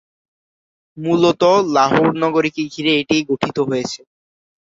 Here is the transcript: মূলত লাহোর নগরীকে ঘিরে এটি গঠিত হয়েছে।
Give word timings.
মূলত 0.97 1.41
লাহোর 1.75 2.09
নগরীকে 2.23 2.61
ঘিরে 2.73 2.91
এটি 3.01 3.17
গঠিত 3.29 3.57
হয়েছে। 3.69 3.99